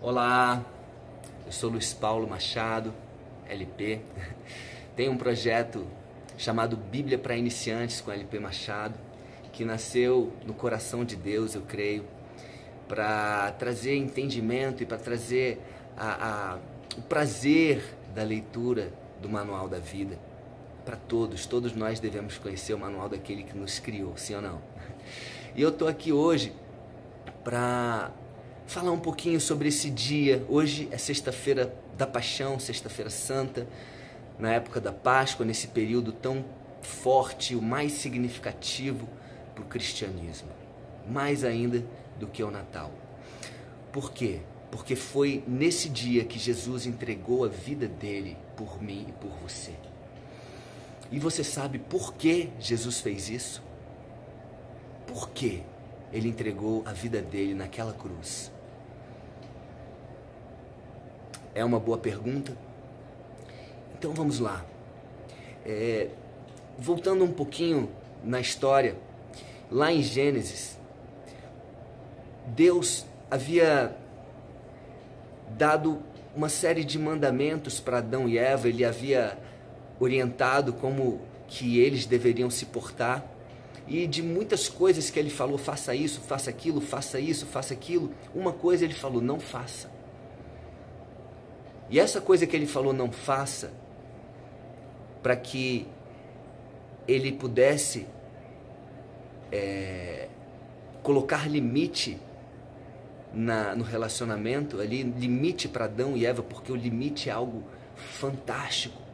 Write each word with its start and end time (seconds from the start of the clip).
Olá, 0.00 0.64
eu 1.44 1.50
sou 1.50 1.68
Luiz 1.68 1.92
Paulo 1.92 2.28
Machado, 2.28 2.94
LP. 3.48 4.00
Tenho 4.94 5.10
um 5.10 5.16
projeto 5.16 5.84
chamado 6.36 6.76
Bíblia 6.76 7.18
para 7.18 7.36
Iniciantes 7.36 8.00
com 8.00 8.12
LP 8.12 8.38
Machado, 8.38 8.94
que 9.52 9.64
nasceu 9.64 10.32
no 10.46 10.54
coração 10.54 11.04
de 11.04 11.16
Deus, 11.16 11.56
eu 11.56 11.62
creio, 11.62 12.04
para 12.86 13.50
trazer 13.58 13.96
entendimento 13.96 14.84
e 14.84 14.86
para 14.86 14.98
trazer 14.98 15.60
a, 15.96 16.52
a, 16.54 16.58
o 16.96 17.02
prazer 17.02 17.82
da 18.14 18.22
leitura 18.22 18.92
do 19.20 19.28
Manual 19.28 19.68
da 19.68 19.80
Vida 19.80 20.16
para 20.84 20.94
todos. 20.94 21.44
Todos 21.44 21.74
nós 21.74 21.98
devemos 21.98 22.38
conhecer 22.38 22.72
o 22.72 22.78
manual 22.78 23.08
daquele 23.08 23.42
que 23.42 23.58
nos 23.58 23.80
criou, 23.80 24.16
sim 24.16 24.36
ou 24.36 24.42
não? 24.42 24.62
E 25.56 25.62
eu 25.62 25.70
estou 25.70 25.88
aqui 25.88 26.12
hoje 26.12 26.52
para 27.42 28.12
falar 28.68 28.92
um 28.92 29.00
pouquinho 29.00 29.40
sobre 29.40 29.68
esse 29.68 29.88
dia. 29.88 30.44
Hoje 30.46 30.88
é 30.92 30.98
sexta-feira 30.98 31.74
da 31.96 32.06
Paixão, 32.06 32.60
sexta-feira 32.60 33.08
santa, 33.08 33.66
na 34.38 34.52
época 34.52 34.78
da 34.78 34.92
Páscoa, 34.92 35.44
nesse 35.46 35.68
período 35.68 36.12
tão 36.12 36.44
forte, 36.82 37.56
o 37.56 37.62
mais 37.62 37.92
significativo 37.92 39.08
para 39.54 39.64
o 39.64 39.66
cristianismo, 39.66 40.50
mais 41.08 41.44
ainda 41.44 41.82
do 42.20 42.26
que 42.26 42.44
o 42.44 42.50
Natal. 42.50 42.92
Por 43.90 44.12
quê? 44.12 44.40
Porque 44.70 44.94
foi 44.94 45.42
nesse 45.48 45.88
dia 45.88 46.22
que 46.26 46.38
Jesus 46.38 46.84
entregou 46.84 47.46
a 47.46 47.48
vida 47.48 47.88
dele 47.88 48.36
por 48.54 48.82
mim 48.82 49.06
e 49.08 49.12
por 49.12 49.30
você. 49.42 49.72
E 51.10 51.18
você 51.18 51.42
sabe 51.42 51.78
por 51.78 52.12
que 52.12 52.50
Jesus 52.60 53.00
fez 53.00 53.30
isso? 53.30 53.62
Por 55.06 55.30
que 55.30 55.62
ele 56.12 56.28
entregou 56.28 56.82
a 56.84 56.92
vida 56.92 57.22
dele 57.22 57.54
naquela 57.54 57.94
cruz? 57.94 58.52
É 61.58 61.64
uma 61.64 61.80
boa 61.80 61.98
pergunta? 61.98 62.56
Então 63.98 64.14
vamos 64.14 64.38
lá. 64.38 64.64
É, 65.66 66.06
voltando 66.78 67.24
um 67.24 67.32
pouquinho 67.32 67.90
na 68.22 68.38
história, 68.38 68.94
lá 69.68 69.92
em 69.92 70.00
Gênesis, 70.00 70.78
Deus 72.46 73.04
havia 73.28 73.92
dado 75.56 75.98
uma 76.32 76.48
série 76.48 76.84
de 76.84 76.96
mandamentos 76.96 77.80
para 77.80 77.98
Adão 77.98 78.28
e 78.28 78.38
Eva, 78.38 78.68
ele 78.68 78.84
havia 78.84 79.36
orientado 79.98 80.72
como 80.74 81.20
que 81.48 81.80
eles 81.80 82.06
deveriam 82.06 82.48
se 82.50 82.66
portar 82.66 83.26
e 83.88 84.06
de 84.06 84.22
muitas 84.22 84.68
coisas 84.68 85.10
que 85.10 85.18
ele 85.18 85.28
falou, 85.28 85.58
faça 85.58 85.92
isso, 85.92 86.20
faça 86.20 86.50
aquilo, 86.50 86.80
faça 86.80 87.18
isso, 87.18 87.46
faça 87.46 87.74
aquilo, 87.74 88.14
uma 88.32 88.52
coisa 88.52 88.84
ele 88.84 88.94
falou, 88.94 89.20
não 89.20 89.40
faça. 89.40 89.97
E 91.90 91.98
essa 91.98 92.20
coisa 92.20 92.46
que 92.46 92.54
ele 92.54 92.66
falou 92.66 92.92
não 92.92 93.10
faça, 93.10 93.72
para 95.22 95.36
que 95.36 95.86
ele 97.06 97.32
pudesse 97.32 98.06
é, 99.50 100.28
colocar 101.02 101.48
limite 101.48 102.18
na, 103.32 103.74
no 103.74 103.82
relacionamento, 103.82 104.80
ali, 104.80 105.02
limite 105.02 105.68
para 105.68 105.86
Adão 105.86 106.16
e 106.16 106.26
Eva, 106.26 106.42
porque 106.42 106.70
o 106.70 106.76
limite 106.76 107.30
é 107.30 107.32
algo 107.32 107.64
fantástico 107.96 109.08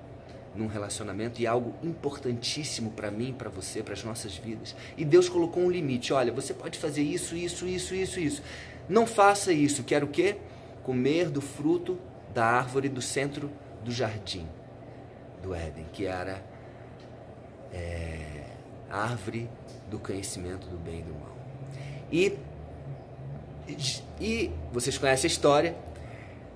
num 0.55 0.66
relacionamento 0.66 1.41
e 1.41 1.47
algo 1.47 1.75
importantíssimo 1.83 2.91
para 2.92 3.11
mim, 3.11 3.34
para 3.36 3.50
você, 3.50 3.83
para 3.83 3.94
as 3.94 4.05
nossas 4.05 4.36
vidas. 4.36 4.75
E 4.97 5.05
Deus 5.05 5.28
colocou 5.28 5.62
um 5.62 5.70
limite. 5.70 6.12
Olha, 6.12 6.33
você 6.33 6.55
pode 6.55 6.78
fazer 6.78 7.03
isso, 7.03 7.34
isso, 7.34 7.66
isso, 7.66 7.94
isso, 7.94 8.20
isso. 8.20 8.42
Não 8.88 9.06
faça 9.06 9.53
isso. 9.53 9.83
Quer 9.83 10.05
o 10.05 10.09
quê? 10.09 10.36
Comer 10.83 11.28
do 11.28 11.41
fruto 11.41 11.98
da 12.34 12.44
árvore 12.44 12.88
do 12.88 13.00
centro 13.00 13.50
do 13.84 13.92
jardim 13.92 14.46
do 15.42 15.54
Éden, 15.54 15.86
que 15.92 16.06
era 16.06 16.42
é, 17.72 18.44
a 18.91 19.03
árvore 19.03 19.48
do 19.91 19.98
conhecimento 19.98 20.66
do 20.66 20.76
bem 20.78 21.00
e 21.00 21.03
do 21.03 21.12
mal. 21.14 21.36
E, 22.10 22.38
e 24.20 24.50
vocês 24.72 24.97
conhecem 24.97 25.28
a 25.28 25.32
história, 25.32 25.76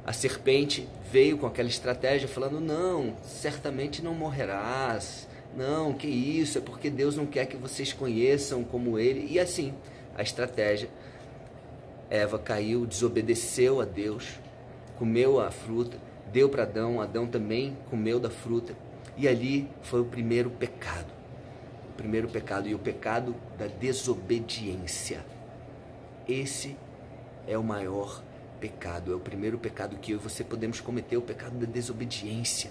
a 0.05 0.13
serpente 0.13 0.89
veio 1.11 1.37
com 1.37 1.47
aquela 1.47 1.69
estratégia 1.69 2.27
falando: 2.27 2.61
não, 2.61 3.15
certamente 3.23 4.03
não 4.03 4.15
morrerás, 4.15 5.29
não, 5.57 5.93
que 5.93 6.07
isso, 6.07 6.59
é 6.59 6.61
porque 6.61 6.89
Deus 6.89 7.17
não 7.17 7.27
quer 7.27 7.47
que 7.47 7.57
vocês 7.57 7.93
conheçam 7.93 8.65
como 8.65 8.99
Ele. 8.99 9.27
E 9.31 9.39
assim, 9.39 9.75
a 10.17 10.23
estratégia. 10.23 10.89
Eva 12.11 12.39
caiu, 12.39 12.87
desobedeceu 12.87 13.83
a 13.83 13.85
Deus, 13.85 14.41
comeu 14.99 15.41
a 15.41 15.51
fruta, 15.51 15.97
deu 16.33 16.49
para 16.49 16.65
Adão, 16.65 17.01
Adão 17.01 17.27
também 17.27 17.79
comeu 17.89 18.19
da 18.19 18.29
fruta, 18.29 18.77
e 19.17 19.29
ali 19.29 19.69
foi 19.81 20.01
o 20.01 20.05
primeiro 20.05 20.51
pecado. 20.51 21.13
O 21.91 21.93
primeiro 21.97 22.29
pecado, 22.29 22.69
e 22.69 22.75
o 22.75 22.79
pecado 22.79 23.35
da 23.57 23.69
desobediência. 23.69 25.25
Esse 26.29 26.77
é 27.47 27.57
o 27.57 27.63
maior 27.63 28.23
pecado, 28.61 29.13
é 29.13 29.17
o 29.17 29.21
primeiro 29.21 29.57
pecado 29.57 29.97
que 29.97 30.13
eu 30.13 30.19
e 30.19 30.21
você 30.21 30.43
podemos 30.43 30.81
cometer, 30.81 31.17
o 31.17 31.23
pecado 31.23 31.57
da 31.57 31.67
desobediência. 31.67 32.71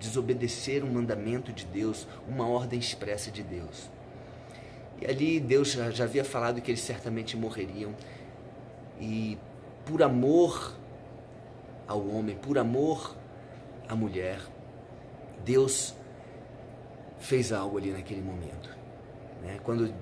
Desobedecer 0.00 0.84
um 0.84 0.92
mandamento 0.92 1.52
de 1.52 1.64
Deus, 1.64 2.06
uma 2.28 2.46
ordem 2.46 2.78
expressa 2.78 3.30
de 3.30 3.42
Deus. 3.42 3.88
E 5.00 5.06
ali 5.06 5.40
Deus 5.40 5.72
já, 5.72 5.90
já 5.90 6.04
havia 6.04 6.24
falado 6.24 6.60
que 6.60 6.70
eles 6.70 6.80
certamente 6.80 7.36
morreriam. 7.36 7.94
E 9.00 9.38
por 9.84 10.02
amor 10.02 10.75
ao 11.86 12.06
homem, 12.08 12.36
por 12.36 12.58
amor 12.58 13.16
à 13.88 13.94
mulher, 13.94 14.40
Deus 15.44 15.94
fez 17.18 17.52
algo 17.52 17.78
ali 17.78 17.90
naquele 17.90 18.20
momento. 18.20 18.76
Né? 19.42 19.58
Quando 19.62 19.92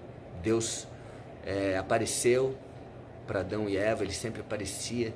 Deus 0.42 0.86
é, 1.44 1.76
apareceu 1.76 2.56
para 3.26 3.40
Adão 3.40 3.68
e 3.68 3.76
Eva, 3.76 4.04
ele 4.04 4.12
sempre 4.12 4.40
aparecia 4.40 5.14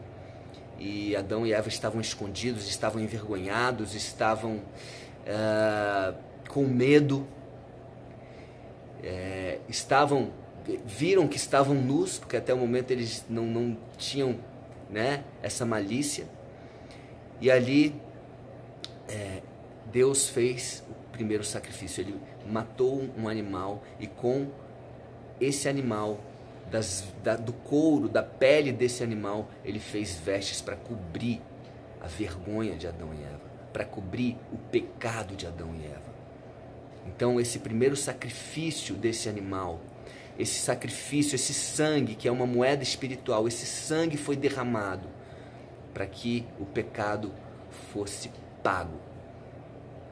e 0.78 1.17
Adão 1.17 1.47
e 1.47 1.53
Eva 1.53 1.69
estavam 1.69 2.01
escondidos, 2.01 2.69
estavam 2.69 3.03
envergonhados, 3.03 3.95
estavam 3.95 4.62
é, 5.27 6.15
com 6.49 6.65
medo, 6.65 7.27
é, 9.03 9.59
estavam 9.69 10.31
viram 10.84 11.27
que 11.27 11.37
estavam 11.37 11.75
nus, 11.75 12.19
porque 12.19 12.37
até 12.37 12.53
o 12.53 12.59
momento 12.59 12.91
eles 12.91 13.25
não, 13.28 13.45
não 13.45 13.77
tinham 13.97 14.39
né, 14.91 15.25
essa 15.43 15.65
malícia. 15.65 16.27
E 17.41 17.50
ali 17.50 17.94
é, 19.09 19.43
Deus 19.87 20.28
fez 20.28 20.84
o 20.88 21.12
primeiro 21.12 21.44
sacrifício. 21.44 22.00
Ele 22.03 22.16
matou 22.47 23.09
um 23.16 23.28
animal 23.28 23.82
e 23.99 24.06
com 24.06 24.49
esse 25.41 25.69
animal, 25.69 26.21
das, 26.71 27.04
da, 27.22 27.37
do 27.37 27.53
couro, 27.53 28.09
da 28.09 28.22
pele 28.22 28.72
desse 28.72 29.03
animal, 29.03 29.48
ele 29.65 29.78
fez 29.78 30.16
vestes 30.16 30.60
para 30.60 30.77
cobrir 30.77 31.41
a 32.00 32.06
vergonha 32.06 32.77
de 32.77 32.87
Adão 32.87 33.10
e 33.15 33.22
Eva, 33.22 33.41
para 33.72 33.84
cobrir 33.84 34.37
o 34.53 34.59
pecado 34.59 35.34
de 35.34 35.47
Adão 35.47 35.75
e 35.75 35.87
Eva. 35.87 36.09
Então, 37.06 37.41
esse 37.41 37.60
primeiro 37.60 37.97
sacrifício 37.97 38.94
desse 38.94 39.28
animal, 39.28 39.81
esse 40.38 40.60
sacrifício, 40.60 41.37
esse 41.37 41.54
sangue, 41.54 42.15
que 42.15 42.28
é 42.28 42.32
uma 42.32 42.47
moeda 42.47 42.82
espiritual, 42.82 43.48
esse 43.48 43.65
sangue 43.65 44.16
foi 44.16 44.37
derramado 44.37 45.09
para 45.93 46.06
que 46.06 46.47
o 46.59 46.65
pecado 46.65 47.32
fosse 47.93 48.31
pago, 48.62 48.99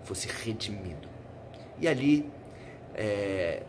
fosse 0.05 0.29
redimido. 0.29 1.09
E 1.79 1.87
ali 1.87 2.31
é, 2.95 3.63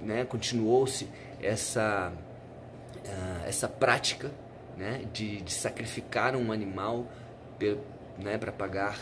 né, 0.00 0.24
continuou-se 0.24 1.08
essa, 1.42 2.12
uh, 2.96 3.46
essa 3.46 3.68
prática 3.68 4.30
né, 4.76 5.04
de, 5.12 5.40
de, 5.42 5.52
sacrificar 5.52 6.36
um 6.36 6.52
animal 6.52 7.06
né, 8.18 8.38
para 8.38 8.52
pagar 8.52 8.98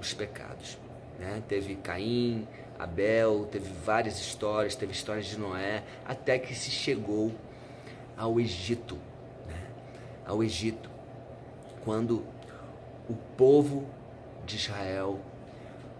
os 0.00 0.14
pecados. 0.14 0.78
Né? 1.18 1.42
Teve 1.46 1.76
Caim, 1.76 2.48
Abel, 2.78 3.46
teve 3.50 3.70
várias 3.84 4.18
histórias, 4.18 4.74
teve 4.74 4.92
histórias 4.92 5.26
de 5.26 5.38
Noé, 5.38 5.82
até 6.06 6.38
que 6.38 6.54
se 6.54 6.70
chegou 6.70 7.32
ao 8.16 8.40
Egito 8.40 8.98
ao 10.30 10.44
Egito, 10.44 10.88
quando 11.84 12.24
o 13.08 13.14
povo 13.36 13.84
de 14.46 14.56
Israel, 14.56 15.18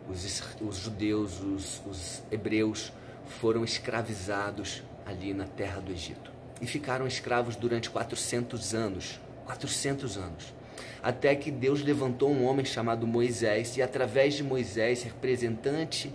os, 0.08 0.42
os 0.60 0.76
judeus, 0.76 1.40
os, 1.40 1.82
os 1.84 2.22
hebreus, 2.30 2.92
foram 3.26 3.64
escravizados 3.64 4.84
ali 5.04 5.34
na 5.34 5.46
terra 5.46 5.80
do 5.80 5.90
Egito. 5.90 6.30
E 6.60 6.66
ficaram 6.66 7.08
escravos 7.08 7.56
durante 7.56 7.90
400 7.90 8.72
anos. 8.72 9.20
400 9.46 10.16
anos. 10.16 10.54
Até 11.02 11.34
que 11.34 11.50
Deus 11.50 11.82
levantou 11.82 12.30
um 12.30 12.44
homem 12.44 12.64
chamado 12.64 13.08
Moisés, 13.08 13.76
e 13.76 13.82
através 13.82 14.34
de 14.34 14.44
Moisés, 14.44 15.02
representante 15.02 16.12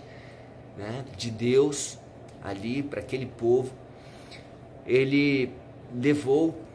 né, 0.76 1.04
de 1.18 1.30
Deus 1.30 1.98
ali 2.42 2.82
para 2.82 3.00
aquele 3.00 3.26
povo, 3.26 3.74
ele 4.86 5.52
levou 5.94 6.65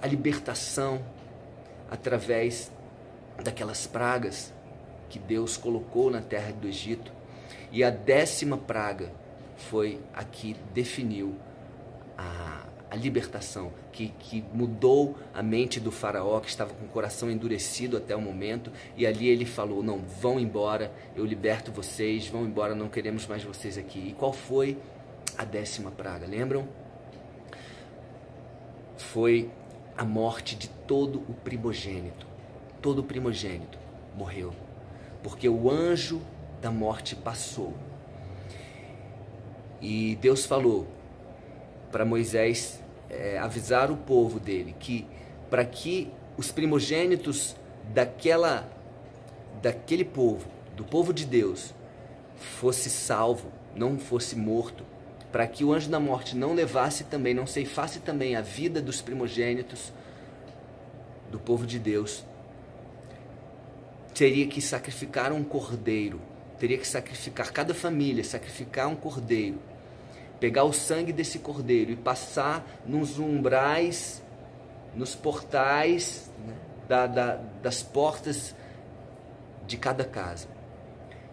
a 0.00 0.06
libertação 0.06 1.02
através 1.90 2.70
daquelas 3.42 3.86
pragas 3.86 4.52
que 5.08 5.18
Deus 5.18 5.56
colocou 5.56 6.10
na 6.10 6.20
terra 6.20 6.52
do 6.52 6.68
Egito. 6.68 7.12
E 7.72 7.82
a 7.82 7.90
décima 7.90 8.56
praga 8.56 9.12
foi 9.56 10.00
a 10.14 10.24
que 10.24 10.56
definiu 10.72 11.34
a, 12.16 12.64
a 12.90 12.96
libertação, 12.96 13.72
que, 13.92 14.08
que 14.18 14.44
mudou 14.52 15.16
a 15.34 15.42
mente 15.42 15.80
do 15.80 15.90
faraó, 15.90 16.40
que 16.40 16.48
estava 16.48 16.72
com 16.72 16.84
o 16.84 16.88
coração 16.88 17.30
endurecido 17.30 17.96
até 17.96 18.14
o 18.14 18.20
momento, 18.20 18.72
e 18.96 19.06
ali 19.06 19.28
ele 19.28 19.44
falou: 19.44 19.82
Não, 19.82 19.98
vão 19.98 20.38
embora, 20.38 20.92
eu 21.16 21.24
liberto 21.24 21.70
vocês, 21.72 22.26
vão 22.28 22.44
embora, 22.44 22.74
não 22.74 22.88
queremos 22.88 23.26
mais 23.26 23.42
vocês 23.42 23.76
aqui. 23.76 24.08
E 24.08 24.12
qual 24.12 24.32
foi 24.32 24.78
a 25.36 25.44
décima 25.44 25.90
praga? 25.90 26.26
Lembram? 26.26 26.66
Foi 28.96 29.50
a 29.98 30.04
morte 30.04 30.54
de 30.54 30.68
todo 30.68 31.18
o 31.28 31.34
primogênito. 31.34 32.24
Todo 32.80 33.00
o 33.00 33.02
primogênito 33.02 33.76
morreu, 34.14 34.54
porque 35.24 35.48
o 35.48 35.68
anjo 35.68 36.22
da 36.62 36.70
morte 36.70 37.16
passou. 37.16 37.74
E 39.80 40.16
Deus 40.20 40.46
falou 40.46 40.86
para 41.90 42.04
Moisés 42.04 42.80
é, 43.10 43.38
avisar 43.38 43.90
o 43.90 43.96
povo 43.96 44.38
dele 44.38 44.74
que 44.78 45.04
para 45.50 45.64
que 45.64 46.12
os 46.36 46.52
primogênitos 46.52 47.56
daquela 47.92 48.68
daquele 49.60 50.04
povo, 50.04 50.48
do 50.76 50.84
povo 50.84 51.12
de 51.12 51.24
Deus, 51.24 51.74
fosse 52.36 52.88
salvo, 52.88 53.50
não 53.74 53.98
fosse 53.98 54.36
morto, 54.36 54.84
para 55.30 55.46
que 55.46 55.64
o 55.64 55.72
anjo 55.72 55.90
da 55.90 56.00
morte 56.00 56.36
não 56.36 56.54
levasse 56.54 57.04
também, 57.04 57.34
não 57.34 57.46
ceifasse 57.46 58.00
também 58.00 58.34
a 58.34 58.40
vida 58.40 58.80
dos 58.80 59.00
primogênitos 59.00 59.92
do 61.30 61.38
povo 61.38 61.66
de 61.66 61.78
Deus, 61.78 62.24
teria 64.14 64.46
que 64.46 64.60
sacrificar 64.60 65.32
um 65.32 65.44
cordeiro, 65.44 66.20
teria 66.58 66.78
que 66.78 66.88
sacrificar 66.88 67.52
cada 67.52 67.74
família, 67.74 68.24
sacrificar 68.24 68.88
um 68.88 68.96
cordeiro, 68.96 69.58
pegar 70.40 70.64
o 70.64 70.72
sangue 70.72 71.12
desse 71.12 71.38
cordeiro 71.38 71.90
e 71.90 71.96
passar 71.96 72.66
nos 72.86 73.18
umbrais, 73.18 74.22
nos 74.94 75.14
portais 75.14 76.30
né, 76.44 76.54
da, 76.88 77.06
da, 77.06 77.36
das 77.62 77.82
portas 77.82 78.54
de 79.66 79.76
cada 79.76 80.04
casa. 80.04 80.48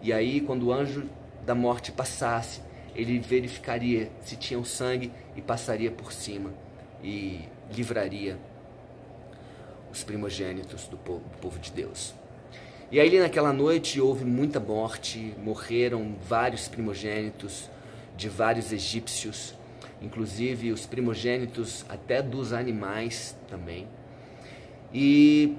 E 0.02 0.12
aí, 0.12 0.40
quando 0.40 0.66
o 0.66 0.72
anjo 0.72 1.08
da 1.44 1.54
morte 1.54 1.90
passasse, 1.90 2.60
ele 2.96 3.18
verificaria 3.18 4.10
se 4.22 4.36
tinha 4.36 4.58
o 4.58 4.64
sangue 4.64 5.12
e 5.36 5.42
passaria 5.42 5.90
por 5.90 6.12
cima 6.12 6.52
e 7.02 7.40
livraria 7.70 8.38
os 9.92 10.02
primogênitos 10.02 10.88
do 10.88 10.96
povo, 10.96 11.20
do 11.20 11.38
povo 11.38 11.58
de 11.58 11.70
Deus. 11.70 12.14
E 12.90 12.98
aí 12.98 13.18
naquela 13.18 13.52
noite 13.52 14.00
houve 14.00 14.24
muita 14.24 14.58
morte, 14.58 15.34
morreram 15.42 16.16
vários 16.26 16.68
primogênitos 16.68 17.68
de 18.16 18.28
vários 18.28 18.72
egípcios, 18.72 19.54
inclusive 20.00 20.72
os 20.72 20.86
primogênitos 20.86 21.84
até 21.88 22.22
dos 22.22 22.52
animais 22.52 23.36
também. 23.48 23.86
E 24.94 25.54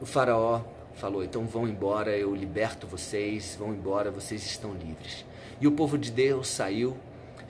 o 0.00 0.06
faraó 0.06 0.62
falou: 0.94 1.24
"Então 1.24 1.46
vão 1.46 1.68
embora, 1.68 2.16
eu 2.16 2.34
liberto 2.34 2.86
vocês, 2.86 3.56
vão 3.58 3.72
embora, 3.74 4.10
vocês 4.10 4.44
estão 4.44 4.72
livres". 4.74 5.24
E 5.60 5.66
o 5.66 5.72
povo 5.72 5.98
de 5.98 6.10
Deus 6.10 6.48
saiu, 6.48 6.96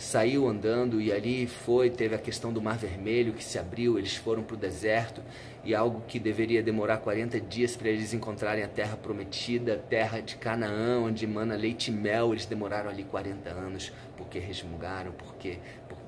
saiu 0.00 0.48
andando 0.48 1.00
e 1.00 1.12
ali 1.12 1.46
foi, 1.46 1.90
teve 1.90 2.14
a 2.14 2.18
questão 2.18 2.52
do 2.52 2.60
Mar 2.60 2.78
Vermelho 2.78 3.32
que 3.34 3.44
se 3.44 3.58
abriu, 3.58 3.98
eles 3.98 4.16
foram 4.16 4.42
para 4.42 4.54
o 4.54 4.56
deserto 4.56 5.22
e 5.62 5.74
algo 5.74 6.02
que 6.08 6.18
deveria 6.18 6.62
demorar 6.62 6.96
40 6.98 7.38
dias 7.40 7.76
para 7.76 7.88
eles 7.88 8.14
encontrarem 8.14 8.64
a 8.64 8.68
terra 8.68 8.96
prometida, 8.96 9.74
a 9.74 9.78
terra 9.78 10.20
de 10.20 10.36
Canaã, 10.36 11.00
onde 11.00 11.26
mana 11.26 11.54
leite 11.54 11.90
e 11.90 11.94
mel, 11.94 12.32
eles 12.32 12.46
demoraram 12.46 12.88
ali 12.88 13.04
40 13.04 13.50
anos 13.50 13.92
porque 14.16 14.38
resmungaram, 14.38 15.12
porque 15.12 15.58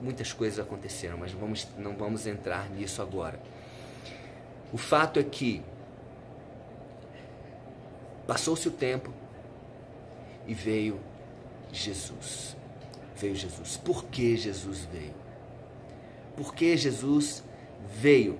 muitas 0.00 0.32
coisas 0.32 0.58
aconteceram, 0.58 1.18
mas 1.18 1.32
vamos, 1.32 1.68
não 1.78 1.94
vamos 1.94 2.26
entrar 2.26 2.70
nisso 2.70 3.02
agora. 3.02 3.38
O 4.72 4.78
fato 4.78 5.20
é 5.20 5.22
que 5.22 5.62
passou-se 8.32 8.66
o 8.66 8.70
tempo 8.70 9.12
e 10.46 10.54
veio 10.54 10.98
Jesus. 11.70 12.56
Veio 13.14 13.36
Jesus. 13.36 13.76
Por 13.76 14.06
que 14.06 14.38
Jesus 14.38 14.88
veio? 14.90 15.12
Por 16.34 16.54
que 16.54 16.74
Jesus 16.74 17.44
veio? 18.00 18.38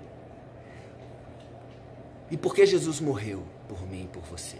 E 2.30 2.38
por 2.38 2.54
que 2.54 2.64
Jesus 2.64 3.00
morreu 3.00 3.42
por 3.68 3.86
mim 3.86 4.04
e 4.04 4.08
por 4.08 4.22
você? 4.22 4.56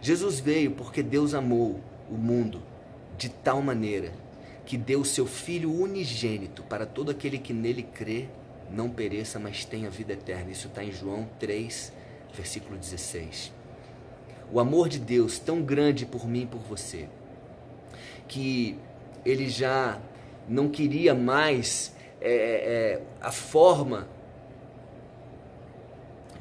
Jesus 0.00 0.40
veio 0.40 0.70
porque 0.70 1.02
Deus 1.02 1.34
amou 1.34 1.78
o 2.10 2.14
mundo 2.14 2.62
de 3.18 3.28
tal 3.28 3.60
maneira 3.60 4.14
que 4.64 4.78
deu 4.78 5.02
o 5.02 5.04
seu 5.04 5.26
Filho 5.26 5.70
unigênito 5.70 6.62
para 6.62 6.86
todo 6.86 7.10
aquele 7.10 7.36
que 7.36 7.52
nele 7.52 7.82
crê, 7.82 8.28
não 8.70 8.88
pereça, 8.88 9.38
mas 9.38 9.66
tenha 9.66 9.90
vida 9.90 10.14
eterna. 10.14 10.52
Isso 10.52 10.68
está 10.68 10.82
em 10.82 10.90
João 10.90 11.28
3, 11.38 11.92
versículo 12.32 12.78
16. 12.78 13.55
O 14.52 14.60
amor 14.60 14.88
de 14.88 14.98
Deus 14.98 15.38
tão 15.38 15.62
grande 15.62 16.06
por 16.06 16.26
mim 16.26 16.42
e 16.42 16.46
por 16.46 16.60
você 16.60 17.08
que 18.28 18.76
ele 19.24 19.48
já 19.48 20.00
não 20.48 20.68
queria 20.68 21.14
mais 21.14 21.94
é, 22.20 22.30
é, 22.30 23.02
a 23.20 23.30
forma 23.30 24.08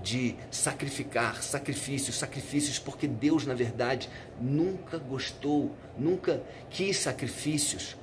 de 0.01 0.35
sacrificar, 0.51 1.41
sacrifícios, 1.41 2.15
sacrifícios, 2.15 2.77
porque 2.77 3.07
Deus, 3.07 3.45
na 3.45 3.55
verdade, 3.55 4.07
nunca 4.39 4.99
gostou, 4.99 5.71
nunca 5.97 6.43
quis 6.69 6.97
sacrifícios. 6.97 7.97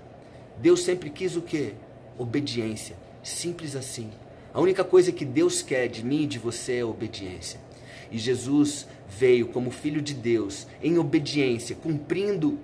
Deus 0.58 0.82
sempre 0.82 1.10
quis 1.10 1.37
o 1.37 1.43
quê? 1.43 1.75
Obediência. 2.19 2.96
Simples 3.22 3.76
assim. 3.76 4.10
A 4.52 4.60
única 4.60 4.82
coisa 4.82 5.12
que 5.12 5.25
Deus 5.25 5.62
quer 5.62 5.87
de 5.87 6.04
mim 6.04 6.22
e 6.22 6.26
de 6.26 6.40
você 6.40 6.78
é 6.78 6.84
obediência. 6.84 7.60
E 8.11 8.19
Jesus 8.19 8.87
veio 9.09 9.49
como 9.49 9.71
Filho 9.71 10.00
de 10.00 10.15
Deus, 10.15 10.67
em 10.83 10.99
obediência, 10.99 11.77
cumprindo 11.77 12.59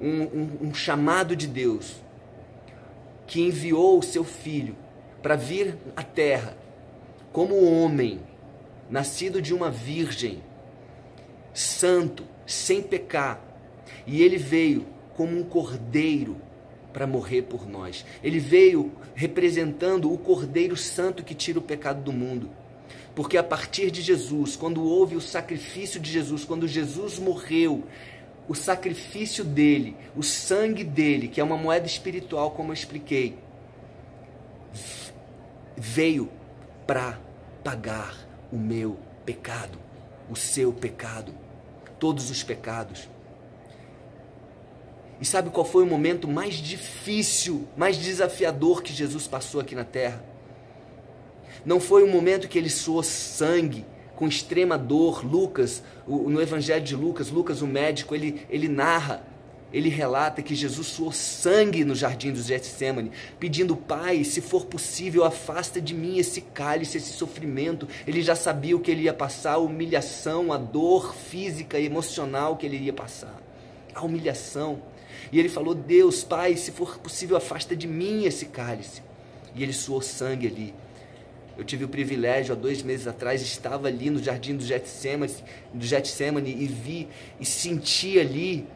um, 0.00 0.22
um, 0.22 0.48
um 0.68 0.74
chamado 0.74 1.34
de 1.36 1.46
Deus 1.46 1.96
que 3.26 3.40
enviou 3.40 3.98
o 3.98 4.02
seu 4.02 4.24
filho 4.24 4.76
para 5.22 5.36
vir 5.36 5.76
à 5.96 6.02
terra 6.02 6.56
como 7.32 7.64
homem, 7.64 8.20
nascido 8.90 9.40
de 9.40 9.54
uma 9.54 9.70
virgem, 9.70 10.42
santo, 11.54 12.24
sem 12.46 12.82
pecar. 12.82 13.40
E 14.06 14.22
ele 14.22 14.36
veio 14.36 14.84
como 15.14 15.38
um 15.38 15.44
cordeiro 15.44 16.36
para 16.92 17.06
morrer 17.06 17.42
por 17.42 17.66
nós. 17.66 18.04
Ele 18.22 18.38
veio 18.38 18.92
representando 19.14 20.12
o 20.12 20.18
Cordeiro 20.18 20.76
Santo 20.76 21.24
que 21.24 21.34
tira 21.34 21.58
o 21.58 21.62
pecado 21.62 22.02
do 22.02 22.12
mundo. 22.12 22.50
Porque 23.14 23.36
a 23.36 23.42
partir 23.42 23.90
de 23.90 24.00
Jesus, 24.00 24.56
quando 24.56 24.82
houve 24.82 25.16
o 25.16 25.20
sacrifício 25.20 26.00
de 26.00 26.10
Jesus, 26.10 26.44
quando 26.44 26.66
Jesus 26.66 27.18
morreu, 27.18 27.84
o 28.48 28.54
sacrifício 28.54 29.44
dele, 29.44 29.96
o 30.16 30.22
sangue 30.22 30.82
dele, 30.82 31.28
que 31.28 31.40
é 31.40 31.44
uma 31.44 31.56
moeda 31.56 31.86
espiritual, 31.86 32.52
como 32.52 32.70
eu 32.70 32.74
expliquei, 32.74 33.38
veio 35.76 36.30
para 36.86 37.18
pagar 37.62 38.16
o 38.50 38.56
meu 38.56 38.98
pecado, 39.24 39.78
o 40.30 40.36
seu 40.36 40.72
pecado, 40.72 41.34
todos 41.98 42.30
os 42.30 42.42
pecados. 42.42 43.08
E 45.20 45.24
sabe 45.24 45.50
qual 45.50 45.64
foi 45.64 45.84
o 45.84 45.86
momento 45.86 46.26
mais 46.26 46.54
difícil, 46.54 47.68
mais 47.76 47.96
desafiador 47.96 48.82
que 48.82 48.92
Jesus 48.92 49.28
passou 49.28 49.60
aqui 49.60 49.74
na 49.74 49.84
terra? 49.84 50.31
Não 51.64 51.78
foi 51.78 52.02
o 52.02 52.08
momento 52.08 52.48
que 52.48 52.58
ele 52.58 52.70
suou 52.70 53.02
sangue, 53.02 53.84
com 54.16 54.26
extrema 54.26 54.76
dor. 54.76 55.24
Lucas, 55.24 55.82
no 56.06 56.40
Evangelho 56.40 56.84
de 56.84 56.94
Lucas, 56.94 57.30
Lucas, 57.30 57.62
o 57.62 57.66
médico, 57.66 58.14
ele, 58.14 58.46
ele 58.50 58.68
narra, 58.68 59.26
ele 59.72 59.88
relata 59.88 60.42
que 60.42 60.54
Jesus 60.54 60.86
suou 60.88 61.10
sangue 61.10 61.84
no 61.84 61.94
jardim 61.94 62.30
do 62.30 62.42
Getsemane, 62.42 63.10
pedindo, 63.40 63.74
Pai, 63.74 64.22
se 64.22 64.40
for 64.40 64.66
possível, 64.66 65.24
afasta 65.24 65.80
de 65.80 65.94
mim 65.94 66.18
esse 66.18 66.40
cálice, 66.40 66.98
esse 66.98 67.12
sofrimento. 67.12 67.88
Ele 68.06 68.22
já 68.22 68.34
sabia 68.34 68.76
o 68.76 68.80
que 68.80 68.90
ele 68.90 69.02
ia 69.02 69.14
passar, 69.14 69.54
a 69.54 69.58
humilhação, 69.58 70.52
a 70.52 70.58
dor 70.58 71.14
física 71.14 71.78
e 71.78 71.86
emocional 71.86 72.56
que 72.56 72.66
ele 72.66 72.76
iria 72.76 72.92
passar. 72.92 73.40
A 73.94 74.04
humilhação. 74.04 74.82
E 75.30 75.38
ele 75.38 75.48
falou: 75.48 75.74
Deus, 75.74 76.22
Pai, 76.22 76.56
se 76.56 76.70
for 76.70 76.98
possível, 76.98 77.36
afasta 77.36 77.74
de 77.74 77.86
mim 77.86 78.24
esse 78.24 78.46
cálice. 78.46 79.02
E 79.54 79.62
ele 79.62 79.72
suou 79.72 80.02
sangue 80.02 80.46
ali. 80.46 80.81
Eu 81.56 81.64
tive 81.64 81.84
o 81.84 81.88
privilégio, 81.88 82.54
há 82.54 82.56
dois 82.56 82.82
meses 82.82 83.06
atrás, 83.06 83.42
estava 83.42 83.88
ali 83.88 84.10
no 84.10 84.22
jardim 84.22 84.56
do 84.56 84.64
Getsemane, 84.64 85.34
do 85.72 85.84
Getsemane 85.84 86.50
e 86.50 86.66
vi 86.66 87.08
e 87.38 87.44
senti 87.44 88.18
ali 88.18 88.66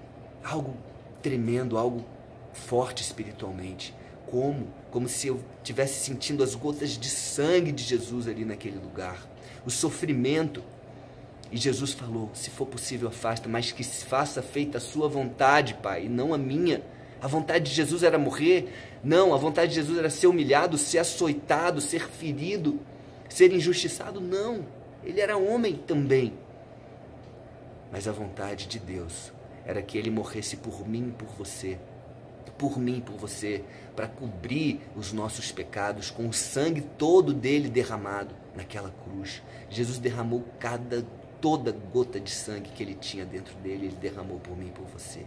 algo 0.45 0.77
tremendo, 1.23 1.79
algo 1.79 2.05
forte 2.53 3.03
espiritualmente. 3.03 3.95
como, 4.27 4.67
como 4.91 5.09
se 5.09 5.29
eu 5.29 5.41
tivesse 5.63 6.05
sentindo 6.05 6.43
as 6.43 6.55
gotas 6.55 6.99
de 6.99 7.09
sangue 7.09 7.71
de 7.71 7.83
Jesus 7.83 8.27
ali 8.27 8.45
naquele 8.45 8.79
lugar, 8.79 9.25
o 9.65 9.71
sofrimento. 9.71 10.63
E 11.51 11.57
Jesus 11.57 11.93
falou: 11.93 12.31
Se 12.35 12.51
for 12.51 12.67
possível, 12.67 13.09
afasta, 13.09 13.49
mas 13.49 13.71
que 13.71 13.85
se 13.85 14.05
faça 14.05 14.43
feita 14.43 14.79
a 14.79 14.81
sua 14.81 15.09
vontade, 15.09 15.75
Pai, 15.75 16.07
e 16.07 16.09
não 16.09 16.35
a 16.35 16.39
minha. 16.39 16.83
A 17.27 17.29
vontade 17.29 17.65
de 17.65 17.75
Jesus 17.75 18.05
era 18.05 18.17
morrer? 18.17 18.73
Não, 19.03 19.35
a 19.35 19.37
vontade 19.37 19.71
de 19.71 19.75
Jesus 19.75 19.99
era 19.99 20.09
ser 20.09 20.29
humilhado, 20.29 20.79
ser 20.79 20.99
açoitado, 20.99 21.81
ser 21.81 22.09
ferido, 22.09 22.79
ser 23.29 23.53
injustiçado? 23.53 24.21
Não. 24.21 24.65
Ele 25.03 25.21
era 25.21 25.37
homem 25.37 25.75
também. 25.75 26.35
Mas 27.91 28.07
a 28.07 28.13
vontade 28.13 28.69
de 28.69 28.79
Deus 28.79 29.33
era 29.65 29.83
que 29.83 29.99
ele 29.99 30.09
morresse 30.09 30.57
por 30.57 30.89
mim 30.89 31.13
por 31.19 31.27
você. 31.31 31.81
Por 32.57 32.79
mim, 32.79 33.03
por 33.05 33.17
você, 33.17 33.65
para 33.97 34.07
cobrir 34.07 34.81
os 34.95 35.13
nossos 35.13 35.51
pecados 35.51 36.13
com 36.13 36.29
o 36.29 36.33
sangue 36.33 36.81
todo 36.97 37.35
dele 37.35 37.69
derramado 37.69 38.37
naquela 38.55 38.95
cruz. 39.03 39.43
Jesus 39.69 39.99
derramou 39.99 40.45
cada 40.61 41.05
toda 41.41 41.73
gota 41.93 42.21
de 42.21 42.31
sangue 42.31 42.71
que 42.71 42.85
ele 42.85 42.95
tinha 42.95 43.27
dentro 43.27 43.57
dele, 43.57 43.87
ele 43.87 43.97
derramou 43.97 44.39
por 44.39 44.57
mim 44.57 44.69
por 44.69 44.87
você. 44.87 45.27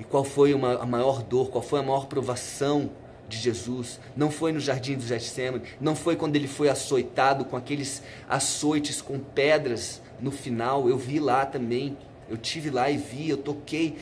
E 0.00 0.04
qual 0.04 0.24
foi 0.24 0.54
uma, 0.54 0.82
a 0.82 0.86
maior 0.86 1.22
dor, 1.22 1.50
qual 1.50 1.62
foi 1.62 1.78
a 1.78 1.82
maior 1.82 2.06
provação 2.06 2.90
de 3.28 3.36
Jesus? 3.36 4.00
Não 4.16 4.30
foi 4.30 4.50
no 4.50 4.58
jardim 4.58 4.96
do 4.96 5.06
Getsemane, 5.06 5.62
não 5.78 5.94
foi 5.94 6.16
quando 6.16 6.36
ele 6.36 6.48
foi 6.48 6.70
açoitado 6.70 7.44
com 7.44 7.54
aqueles 7.54 8.02
açoites 8.26 9.02
com 9.02 9.18
pedras 9.18 10.00
no 10.18 10.30
final. 10.30 10.88
Eu 10.88 10.96
vi 10.96 11.20
lá 11.20 11.44
também, 11.44 11.98
eu 12.30 12.38
tive 12.38 12.70
lá 12.70 12.90
e 12.90 12.96
vi, 12.96 13.28
eu 13.28 13.36
toquei. 13.36 13.98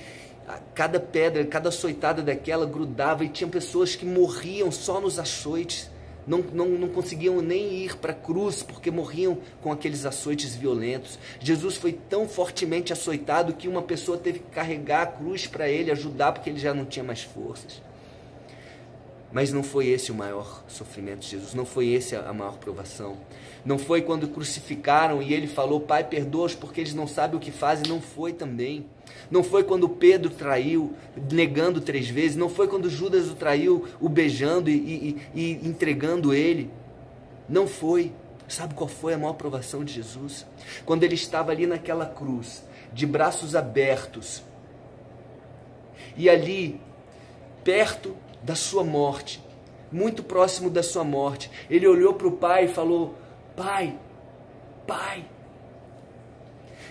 Cada 0.72 1.00
pedra, 1.00 1.44
cada 1.44 1.68
açoitada 1.68 2.22
daquela 2.22 2.64
grudava 2.64 3.24
e 3.24 3.28
tinha 3.28 3.50
pessoas 3.50 3.96
que 3.96 4.06
morriam 4.06 4.70
só 4.70 5.00
nos 5.00 5.18
açoites 5.18 5.90
não, 6.28 6.40
não, 6.52 6.68
não 6.68 6.88
conseguiam 6.88 7.40
nem 7.40 7.84
ir 7.84 7.96
para 7.96 8.12
a 8.12 8.14
cruz 8.14 8.62
porque 8.62 8.90
morriam 8.90 9.38
com 9.62 9.72
aqueles 9.72 10.04
açoites 10.04 10.54
violentos. 10.54 11.18
Jesus 11.40 11.76
foi 11.76 11.92
tão 11.92 12.28
fortemente 12.28 12.92
açoitado 12.92 13.54
que 13.54 13.66
uma 13.66 13.80
pessoa 13.80 14.18
teve 14.18 14.40
que 14.40 14.50
carregar 14.50 15.02
a 15.02 15.06
cruz 15.06 15.46
para 15.46 15.68
ele, 15.70 15.90
ajudar, 15.90 16.32
porque 16.32 16.50
ele 16.50 16.58
já 16.58 16.74
não 16.74 16.84
tinha 16.84 17.02
mais 17.02 17.22
forças. 17.22 17.80
Mas 19.32 19.52
não 19.52 19.62
foi 19.62 19.88
esse 19.88 20.12
o 20.12 20.14
maior 20.14 20.64
sofrimento 20.68 21.20
de 21.20 21.28
Jesus, 21.28 21.54
não 21.54 21.64
foi 21.64 21.88
esse 21.88 22.14
a 22.14 22.32
maior 22.32 22.58
provação. 22.58 23.16
Não 23.64 23.78
foi 23.78 24.02
quando 24.02 24.28
crucificaram 24.28 25.22
e 25.22 25.32
ele 25.32 25.46
falou, 25.46 25.80
Pai, 25.80 26.04
perdoa-os 26.04 26.54
porque 26.54 26.82
eles 26.82 26.94
não 26.94 27.06
sabem 27.06 27.36
o 27.36 27.40
que 27.40 27.50
fazem, 27.50 27.88
não 27.88 28.00
foi 28.00 28.34
também. 28.34 28.86
Não 29.30 29.42
foi 29.42 29.62
quando 29.62 29.88
Pedro 29.88 30.30
traiu, 30.30 30.94
negando 31.30 31.80
três 31.80 32.08
vezes. 32.08 32.36
Não 32.36 32.48
foi 32.48 32.66
quando 32.66 32.88
Judas 32.88 33.28
o 33.28 33.34
traiu, 33.34 33.86
o 34.00 34.08
beijando 34.08 34.70
e, 34.70 34.74
e, 34.74 35.22
e 35.34 35.68
entregando 35.68 36.32
ele. 36.32 36.70
Não 37.48 37.66
foi. 37.66 38.12
Sabe 38.48 38.74
qual 38.74 38.88
foi 38.88 39.12
a 39.12 39.18
maior 39.18 39.34
provação 39.34 39.84
de 39.84 39.92
Jesus? 39.92 40.46
Quando 40.86 41.04
ele 41.04 41.14
estava 41.14 41.52
ali 41.52 41.66
naquela 41.66 42.06
cruz, 42.06 42.64
de 42.92 43.06
braços 43.06 43.54
abertos, 43.54 44.42
e 46.16 46.30
ali, 46.30 46.80
perto 47.62 48.16
da 48.42 48.54
sua 48.54 48.82
morte, 48.82 49.42
muito 49.92 50.22
próximo 50.22 50.70
da 50.70 50.82
sua 50.82 51.04
morte, 51.04 51.50
ele 51.68 51.86
olhou 51.86 52.14
para 52.14 52.26
o 52.28 52.32
pai 52.32 52.64
e 52.64 52.68
falou: 52.68 53.14
Pai, 53.54 53.98
Pai, 54.88 55.22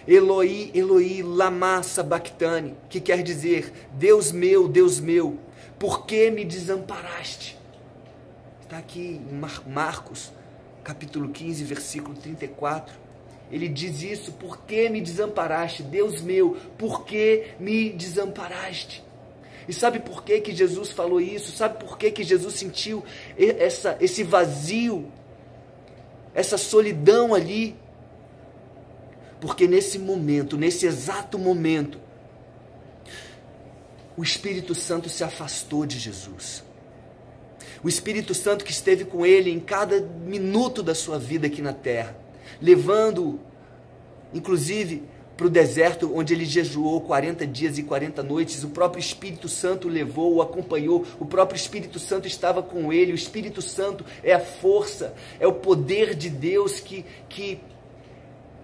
Eloi, 0.08 0.72
Eloi, 0.74 1.22
lama 1.22 1.84
sabachthani, 1.84 2.76
que 2.90 3.02
quer 3.02 3.22
dizer, 3.22 3.74
Deus 3.92 4.32
meu, 4.32 4.66
Deus 4.66 5.02
meu, 5.02 5.38
por 5.78 6.06
que 6.06 6.32
me 6.32 6.46
desamparaste? 6.46 7.60
Está 8.62 8.78
aqui 8.78 9.22
em 9.30 9.70
Marcos, 9.70 10.32
capítulo 10.82 11.28
15, 11.28 11.64
versículo 11.66 12.16
34. 12.16 12.96
Ele 13.52 13.68
diz 13.68 14.02
isso, 14.02 14.32
por 14.32 14.60
que 14.60 14.88
me 14.88 15.02
desamparaste? 15.02 15.84
Deus 15.84 16.22
meu, 16.22 16.56
por 16.78 17.06
que 17.06 17.48
me 17.60 17.90
desamparaste? 17.90 19.04
E 19.68 19.74
sabe 19.74 20.00
por 20.00 20.24
que, 20.24 20.40
que 20.40 20.56
Jesus 20.56 20.92
falou 20.92 21.20
isso? 21.20 21.52
Sabe 21.52 21.84
por 21.84 21.98
que, 21.98 22.12
que 22.12 22.24
Jesus 22.24 22.54
sentiu 22.54 23.04
essa, 23.38 23.98
esse 24.00 24.24
vazio, 24.24 25.12
essa 26.34 26.58
solidão 26.58 27.36
ali? 27.36 27.76
Porque 29.40 29.68
nesse 29.68 30.00
momento, 30.00 30.58
nesse 30.58 30.86
exato 30.86 31.38
momento, 31.38 32.00
o 34.16 34.24
Espírito 34.24 34.74
Santo 34.74 35.10
se 35.10 35.24
afastou 35.24 35.86
de 35.86 36.00
Jesus. 36.00 36.64
O 37.84 37.88
Espírito 37.88 38.34
Santo 38.34 38.66
que 38.66 38.72
esteve 38.72 39.06
com 39.06 39.26
ele 39.26 39.52
em 39.52 39.60
cada 39.60 40.02
minuto 40.02 40.82
da 40.82 40.96
sua 40.96 41.20
vida 41.20 41.46
aqui 41.46 41.62
na 41.62 41.74
terra, 41.74 42.18
levando, 42.60 43.40
inclusive, 44.34 45.04
para 45.38 45.46
o 45.46 45.50
deserto, 45.52 46.12
onde 46.16 46.34
ele 46.34 46.46
jejuou 46.46 47.00
40 47.02 47.46
dias 47.46 47.78
e 47.78 47.84
40 47.84 48.24
noites. 48.24 48.64
O 48.64 48.70
próprio 48.70 49.00
Espírito 49.00 49.48
Santo 49.48 49.88
o 49.88 49.92
levou, 49.92 50.34
o 50.34 50.42
acompanhou. 50.42 51.06
O 51.20 51.26
próprio 51.26 51.56
Espírito 51.56 52.00
Santo 52.00 52.28
estava 52.28 52.64
com 52.64 52.92
ele. 52.92 53.12
O 53.12 53.16
Espírito 53.16 53.62
Santo 53.62 54.04
é 54.24 54.34
a 54.34 54.40
força, 54.40 55.14
é 55.40 55.46
o 55.46 55.54
poder 55.54 56.16
de 56.16 56.32
Deus 56.32 56.80
que, 56.80 57.06
que 57.30 57.60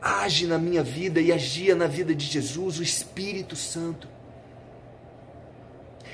age 0.04 0.46
na 0.46 0.58
minha 0.58 0.84
vida 0.84 1.22
e 1.22 1.32
agia 1.32 1.76
na 1.76 1.88
vida 1.88 2.14
de 2.14 2.26
Jesus, 2.26 2.78
o 2.80 2.84
Espírito 2.84 3.56
Santo. 3.56 4.08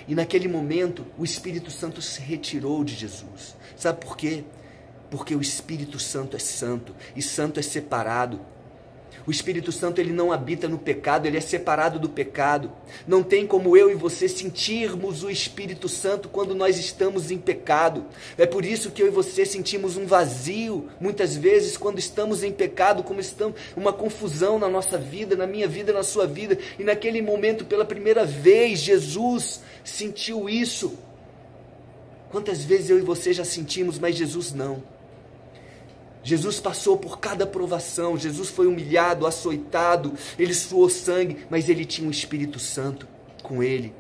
E 0.08 0.14
naquele 0.14 0.48
momento, 0.48 1.06
o 1.18 1.24
Espírito 1.24 1.72
Santo 1.72 2.02
se 2.02 2.22
retirou 2.22 2.84
de 2.84 2.96
Jesus. 2.96 3.56
Sabe 3.76 4.06
por 4.06 4.16
quê? 4.16 4.44
Porque 5.10 5.36
o 5.36 5.42
Espírito 5.42 5.98
Santo 6.00 6.36
é 6.36 6.40
santo 6.40 6.96
e 7.16 7.22
santo 7.22 7.60
é 7.60 7.64
separado 7.64 8.40
o 9.26 9.32
Espírito 9.32 9.72
Santo 9.72 10.02
ele 10.02 10.12
não 10.12 10.32
habita 10.32 10.68
no 10.68 10.78
pecado, 10.78 11.26
ele 11.26 11.38
é 11.38 11.42
separado 11.42 12.00
do 12.00 12.10
pecado. 12.10 12.72
Não 13.08 13.22
tem 13.22 13.46
como 13.46 13.78
eu 13.78 13.92
e 13.92 13.96
você 13.96 14.28
sentirmos 14.28 15.24
o 15.24 15.30
Espírito 15.30 15.88
Santo 15.88 16.30
quando 16.30 16.56
nós 16.56 16.80
estamos 16.80 17.30
em 17.30 17.38
pecado. 17.38 18.06
É 18.38 18.46
por 18.46 18.66
isso 18.66 18.92
que 18.92 19.02
eu 19.02 19.08
e 19.08 19.12
você 19.12 19.46
sentimos 19.46 19.98
um 19.98 20.06
vazio 20.06 20.90
muitas 21.00 21.36
vezes 21.36 21.78
quando 21.78 22.00
estamos 22.00 22.44
em 22.44 22.52
pecado, 22.52 23.04
como 23.04 23.20
estamos 23.20 23.56
uma 23.76 23.94
confusão 23.94 24.58
na 24.58 24.68
nossa 24.68 24.98
vida, 24.98 25.36
na 25.36 25.46
minha 25.46 25.68
vida, 25.68 25.94
na 25.94 26.04
sua 26.04 26.26
vida. 26.26 26.58
E 26.78 26.84
naquele 26.84 27.22
momento, 27.22 27.66
pela 27.66 27.86
primeira 27.86 28.26
vez, 28.26 28.80
Jesus 28.80 29.62
sentiu 29.84 30.50
isso. 30.50 30.98
Quantas 32.32 32.64
vezes 32.64 32.90
eu 32.90 33.00
e 33.00 33.02
você 33.02 33.34
já 33.34 33.46
sentimos, 33.46 33.98
mas 33.98 34.16
Jesus 34.16 34.54
não. 34.54 34.99
Jesus 36.24 36.60
passou 36.60 36.98
por 36.98 37.20
cada 37.20 37.48
provação, 37.48 38.18
Jesus 38.18 38.50
foi 38.50 38.68
humilhado, 38.68 39.26
açoitado, 39.26 40.14
ele 40.38 40.54
suou 40.54 40.90
sangue, 40.90 41.38
mas 41.50 41.70
ele 41.70 41.86
tinha 41.86 42.08
um 42.08 42.12
Espírito 42.12 42.60
Santo 42.60 43.08
com 43.42 43.64
ele. 43.64 43.94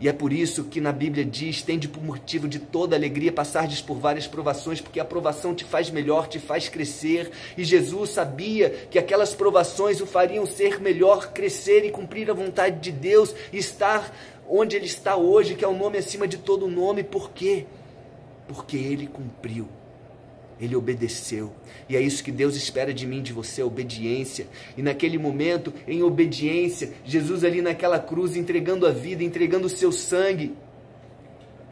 E 0.00 0.08
é 0.08 0.12
por 0.14 0.32
isso 0.32 0.64
que 0.64 0.80
na 0.80 0.92
Bíblia 0.92 1.24
diz: 1.24 1.62
tende 1.62 1.86
por 1.86 2.02
motivo 2.02 2.48
de 2.48 2.58
toda 2.58 2.96
alegria 2.96 3.30
passardes 3.30 3.82
por 3.82 3.98
várias 3.98 4.26
provações, 4.26 4.80
porque 4.80 4.98
a 4.98 5.04
provação 5.04 5.54
te 5.54 5.62
faz 5.62 5.90
melhor, 5.90 6.26
te 6.26 6.38
faz 6.38 6.70
crescer. 6.70 7.30
E 7.56 7.62
Jesus 7.62 8.10
sabia 8.10 8.70
que 8.90 8.98
aquelas 8.98 9.34
provações 9.34 10.00
o 10.00 10.06
fariam 10.06 10.46
ser 10.46 10.80
melhor, 10.80 11.32
crescer 11.32 11.84
e 11.84 11.90
cumprir 11.90 12.30
a 12.30 12.34
vontade 12.34 12.80
de 12.80 12.90
Deus, 12.90 13.34
estar 13.52 14.10
onde 14.48 14.74
ele 14.74 14.86
está 14.86 15.16
hoje, 15.16 15.54
que 15.54 15.64
é 15.64 15.68
o 15.68 15.76
nome 15.76 15.98
acima 15.98 16.26
de 16.26 16.38
todo 16.38 16.66
nome. 16.66 17.04
Por 17.04 17.30
quê? 17.30 17.66
Porque 18.48 18.78
ele 18.78 19.06
cumpriu 19.06 19.68
ele 20.60 20.76
obedeceu. 20.76 21.52
E 21.88 21.96
é 21.96 22.00
isso 22.00 22.22
que 22.22 22.30
Deus 22.30 22.54
espera 22.54 22.92
de 22.92 23.06
mim, 23.06 23.22
de 23.22 23.32
você, 23.32 23.62
obediência. 23.62 24.46
E 24.76 24.82
naquele 24.82 25.18
momento, 25.18 25.72
em 25.88 26.02
obediência, 26.02 26.92
Jesus 27.04 27.42
ali 27.44 27.62
naquela 27.62 27.98
cruz, 27.98 28.36
entregando 28.36 28.86
a 28.86 28.90
vida, 28.90 29.24
entregando 29.24 29.66
o 29.66 29.70
seu 29.70 29.90
sangue, 29.90 30.54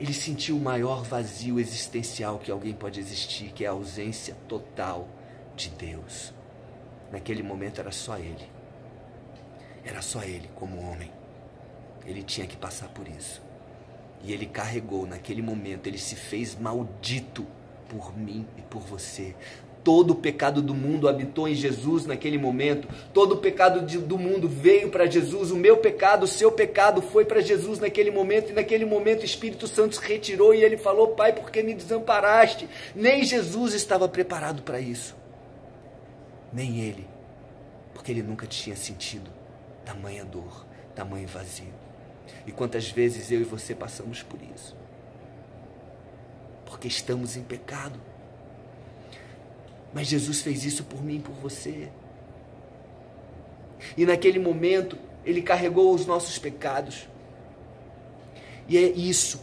ele 0.01 0.15
sentiu 0.15 0.57
o 0.57 0.61
maior 0.61 1.03
vazio 1.03 1.61
existencial 1.61 2.39
que 2.39 2.51
alguém 2.51 2.73
pode 2.73 2.99
existir, 2.99 3.53
que 3.53 3.65
é 3.65 3.69
a 3.69 3.73
ausência 3.73 4.35
total 4.49 5.09
de 5.55 5.69
Deus. 5.71 6.33
Naquele 7.13 7.43
momento 7.43 7.81
era 7.81 7.91
só 7.91 8.17
ele. 8.17 8.49
Era 9.85 10.01
só 10.01 10.23
ele 10.23 10.49
como 10.55 10.81
homem. 10.81 11.11
Ele 12.07 12.23
tinha 12.23 12.47
que 12.47 12.57
passar 12.57 12.89
por 12.89 13.07
isso. 13.09 13.43
E 14.23 14.33
ele 14.33 14.47
carregou 14.47 15.07
naquele 15.07 15.43
momento, 15.43 15.87
ele 15.87 15.99
se 15.99 16.17
fez 16.17 16.59
maldito 16.59 17.47
por 17.89 18.17
mim 18.17 18.47
e 18.57 18.63
por 18.63 18.81
você. 18.81 19.35
Todo 19.83 20.11
o 20.11 20.17
pecado 20.17 20.61
do 20.61 20.75
mundo 20.75 21.09
habitou 21.09 21.49
em 21.49 21.55
Jesus 21.55 22.05
naquele 22.05 22.37
momento. 22.37 22.89
Todo 23.15 23.33
o 23.33 23.39
pecado 23.39 23.87
de, 23.87 23.97
do 23.99 24.19
mundo 24.19 24.49
veio 24.49 24.91
para 24.91 25.07
Jesus. 25.07 25.51
O 25.51 25.57
meu 25.57 25.79
pecado, 25.79 26.25
o 26.25 26.29
seu 26.29 26.53
pecado 26.53 27.01
foi 27.01 27.25
para 27.25 27.41
Jesus 27.41 27.79
naquele 27.79 28.11
momento. 28.11 28.51
E 28.51 28.53
naquele 28.53 28.85
momento 28.85 29.23
o 29.23 29.25
Espírito 29.25 29.67
Santo 29.67 29.97
se 29.97 30.03
retirou 30.03 30.53
e 30.55 30.63
ele 30.63 30.77
falou: 30.77 31.09
Pai, 31.09 31.33
por 31.33 31.51
que 31.51 31.63
me 31.63 31.75
desamparaste? 31.75 32.69
Nem 32.95 33.25
Jesus 33.25 33.73
estava 33.73 34.09
preparado 34.09 34.63
para 34.63 34.79
isso. 34.79 35.17
Nem 36.53 36.81
ele. 36.81 37.07
Porque 37.95 38.13
ele 38.13 38.23
nunca 38.23 38.47
tinha 38.47 38.77
sentido 38.77 39.31
tamanha 39.89 40.23
dor, 40.23 40.67
tamanho 40.95 41.27
vazio. 41.27 41.73
E 42.47 42.53
quantas 42.53 42.91
vezes 42.91 43.31
eu 43.33 43.41
e 43.41 43.45
você 43.45 43.75
passamos 43.75 44.23
por 44.23 44.39
isso? 44.55 44.77
Porque 46.69 46.87
estamos 46.87 47.37
em 47.37 47.43
pecado. 47.43 47.99
Mas 49.93 50.07
Jesus 50.07 50.43
fez 50.43 50.65
isso 50.65 50.85
por 50.85 51.03
mim 51.03 51.17
e 51.17 51.21
por 51.21 51.35
você. 51.37 51.89
E 53.97 54.05
naquele 54.05 54.39
momento, 54.39 54.99
ele 55.25 55.41
carregou 55.41 55.95
os 55.95 56.05
nossos 56.05 56.39
pecados. 56.39 57.09
E 58.69 58.77
é 58.77 58.91
isso. 58.91 59.41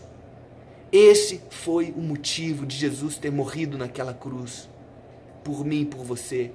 Esse 0.91 1.41
foi 1.49 1.91
o 1.97 1.99
motivo 1.99 2.63
de 2.63 2.77
Jesus 2.77 3.17
ter 3.17 3.31
morrido 3.31 3.77
naquela 3.77 4.13
cruz. 4.13 4.69
Por 5.43 5.65
mim 5.65 5.81
e 5.81 5.85
por 5.85 6.03
você 6.03 6.51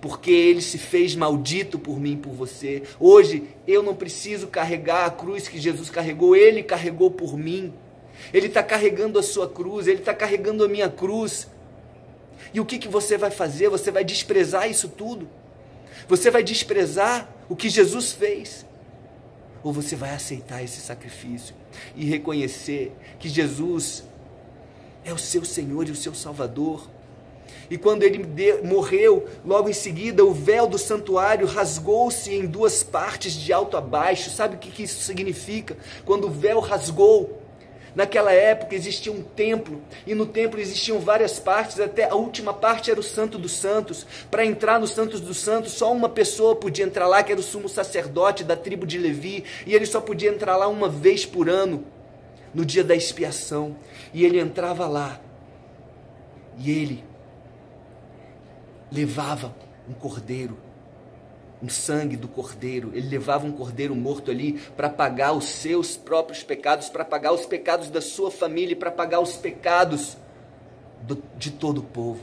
porque 0.00 0.30
ele 0.30 0.60
se 0.60 0.78
fez 0.78 1.14
maldito 1.14 1.78
por 1.78 1.98
mim 1.98 2.12
e 2.12 2.16
por 2.16 2.32
você. 2.32 2.82
Hoje 2.98 3.44
eu 3.66 3.82
não 3.82 3.94
preciso 3.94 4.46
carregar 4.46 5.06
a 5.06 5.10
cruz 5.10 5.48
que 5.48 5.58
Jesus 5.58 5.90
carregou, 5.90 6.36
ele 6.36 6.62
carregou 6.62 7.10
por 7.10 7.36
mim. 7.36 7.72
Ele 8.32 8.46
está 8.46 8.62
carregando 8.62 9.18
a 9.18 9.22
sua 9.22 9.48
cruz, 9.48 9.86
ele 9.86 10.00
está 10.00 10.14
carregando 10.14 10.64
a 10.64 10.68
minha 10.68 10.88
cruz. 10.88 11.48
E 12.52 12.60
o 12.60 12.64
que, 12.64 12.78
que 12.78 12.88
você 12.88 13.18
vai 13.18 13.30
fazer? 13.30 13.68
Você 13.68 13.90
vai 13.90 14.04
desprezar 14.04 14.70
isso 14.70 14.88
tudo? 14.88 15.28
Você 16.08 16.30
vai 16.30 16.42
desprezar 16.42 17.28
o 17.48 17.56
que 17.56 17.68
Jesus 17.68 18.12
fez? 18.12 18.64
Ou 19.62 19.72
você 19.72 19.96
vai 19.96 20.10
aceitar 20.10 20.62
esse 20.62 20.80
sacrifício 20.80 21.54
e 21.96 22.04
reconhecer 22.04 22.92
que 23.18 23.28
Jesus 23.28 24.04
é 25.04 25.12
o 25.12 25.18
seu 25.18 25.44
Senhor 25.44 25.88
e 25.88 25.90
o 25.90 25.96
seu 25.96 26.14
Salvador? 26.14 26.88
E 27.70 27.78
quando 27.78 28.02
ele 28.02 28.24
morreu, 28.62 29.26
logo 29.44 29.68
em 29.68 29.72
seguida, 29.72 30.24
o 30.24 30.32
véu 30.32 30.66
do 30.66 30.78
santuário 30.78 31.46
rasgou-se 31.46 32.30
em 32.30 32.46
duas 32.46 32.82
partes, 32.82 33.32
de 33.32 33.52
alto 33.52 33.76
a 33.76 33.80
baixo. 33.80 34.30
Sabe 34.30 34.56
o 34.56 34.58
que, 34.58 34.70
que 34.70 34.82
isso 34.82 35.02
significa? 35.02 35.76
Quando 36.04 36.26
o 36.26 36.30
véu 36.30 36.60
rasgou, 36.60 37.42
Naquela 37.94 38.32
época 38.32 38.74
existia 38.74 39.12
um 39.12 39.22
templo, 39.22 39.80
e 40.04 40.14
no 40.14 40.26
templo 40.26 40.60
existiam 40.60 40.98
várias 40.98 41.38
partes, 41.38 41.78
até 41.78 42.10
a 42.10 42.14
última 42.14 42.52
parte 42.52 42.90
era 42.90 42.98
o 42.98 43.04
Santo 43.04 43.38
dos 43.38 43.52
Santos. 43.52 44.04
Para 44.30 44.44
entrar 44.44 44.80
no 44.80 44.86
Santos 44.88 45.20
dos 45.20 45.38
Santos, 45.38 45.72
só 45.72 45.92
uma 45.92 46.08
pessoa 46.08 46.56
podia 46.56 46.84
entrar 46.84 47.06
lá, 47.06 47.22
que 47.22 47.30
era 47.30 47.40
o 47.40 47.44
sumo 47.44 47.68
sacerdote 47.68 48.42
da 48.42 48.56
tribo 48.56 48.84
de 48.84 48.98
Levi, 48.98 49.44
e 49.64 49.74
ele 49.74 49.86
só 49.86 50.00
podia 50.00 50.30
entrar 50.30 50.56
lá 50.56 50.66
uma 50.66 50.88
vez 50.88 51.24
por 51.24 51.48
ano, 51.48 51.84
no 52.52 52.64
dia 52.64 52.82
da 52.82 52.96
expiação. 52.96 53.76
E 54.12 54.24
ele 54.24 54.40
entrava 54.40 54.88
lá, 54.88 55.20
e 56.58 56.70
ele 56.70 57.04
levava 58.90 59.54
um 59.88 59.92
cordeiro, 59.92 60.56
um 61.64 61.68
sangue 61.68 62.14
do 62.14 62.28
cordeiro, 62.28 62.90
ele 62.92 63.08
levava 63.08 63.46
um 63.46 63.52
cordeiro 63.52 63.96
morto 63.96 64.30
ali 64.30 64.60
para 64.76 64.90
pagar 64.90 65.32
os 65.32 65.46
seus 65.46 65.96
próprios 65.96 66.42
pecados, 66.42 66.90
para 66.90 67.06
pagar 67.06 67.32
os 67.32 67.46
pecados 67.46 67.88
da 67.88 68.02
sua 68.02 68.30
família, 68.30 68.76
para 68.76 68.90
pagar 68.90 69.20
os 69.20 69.34
pecados 69.36 70.14
do, 71.00 71.22
de 71.38 71.50
todo 71.50 71.78
o 71.78 71.82
povo. 71.82 72.20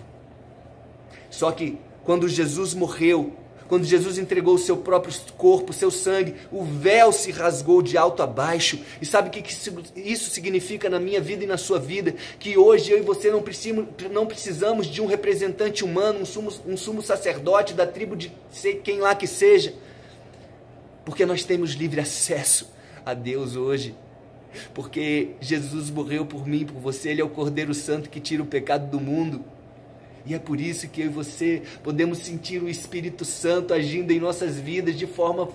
Só 1.32 1.52
que 1.52 1.80
quando 2.04 2.30
Jesus 2.30 2.76
morreu, 2.76 3.34
quando 3.72 3.86
Jesus 3.86 4.18
entregou 4.18 4.56
o 4.56 4.60
seu 4.60 4.76
próprio 4.76 5.16
corpo, 5.38 5.72
seu 5.72 5.90
sangue, 5.90 6.36
o 6.52 6.62
véu 6.62 7.14
se 7.14 7.32
rasgou 7.32 7.82
de 7.82 7.98
alto 7.98 8.22
a 8.22 8.28
baixo. 8.28 8.78
E 9.02 9.06
sabe 9.06 9.30
o 9.30 9.32
que 9.32 9.42
isso 9.96 10.30
significa 10.30 10.90
na 10.90 11.00
minha 11.00 11.22
vida 11.22 11.46
e 11.46 11.48
na 11.48 11.56
sua 11.56 11.80
vida? 11.80 12.14
Que 12.38 12.58
hoje 12.58 12.92
eu 12.92 12.98
e 12.98 13.02
você 13.02 13.32
não 13.32 13.42
precisamos, 13.42 13.88
não 14.12 14.26
precisamos 14.26 14.88
de 14.88 15.02
um 15.02 15.06
representante 15.06 15.86
humano, 15.86 16.20
um 16.20 16.26
sumo, 16.26 16.52
um 16.68 16.76
sumo 16.76 17.02
sacerdote 17.02 17.74
da 17.74 17.88
tribo 17.88 18.14
de 18.14 18.30
quem 18.84 19.00
lá 19.00 19.16
que 19.16 19.26
seja, 19.26 19.74
porque 21.06 21.26
nós 21.26 21.46
temos 21.46 21.72
livre 21.72 22.02
acesso 22.02 22.70
a 23.06 23.14
Deus 23.14 23.56
hoje. 23.56 23.96
Porque 24.74 25.30
Jesus 25.40 25.90
morreu 25.90 26.26
por 26.26 26.46
mim, 26.46 26.66
por 26.66 26.78
você, 26.78 27.12
Ele 27.12 27.22
é 27.22 27.24
o 27.24 27.30
Cordeiro 27.30 27.74
Santo 27.74 28.10
que 28.10 28.20
tira 28.20 28.44
o 28.44 28.46
pecado 28.46 28.92
do 28.92 29.00
mundo. 29.00 29.46
E 30.26 30.36
é 30.36 30.40
por 30.40 30.60
isso 30.60 30.88
que 30.88 31.02
eu 31.02 31.06
e 31.08 31.10
você 31.10 31.64
podemos 31.84 32.20
sentir 32.20 32.62
o 32.62 32.70
Espírito 32.70 33.26
Santo 33.26 33.74
agindo 33.74 34.12
em 34.12 34.20
nossas 34.20 34.58
vidas 34.58 34.96
de 34.96 35.08
forma 35.08 35.50